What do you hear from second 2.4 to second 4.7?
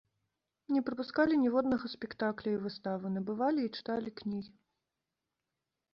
і выставы, набывалі і чыталі кнігі.